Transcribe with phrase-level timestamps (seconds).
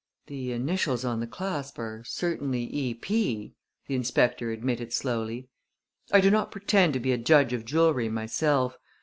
[0.25, 3.53] "The initials on the clasp are certainly E.P.,"
[3.85, 5.49] the inspector admitted slowly.
[6.11, 8.79] "I do not pretend to be a judge of jewelry myself.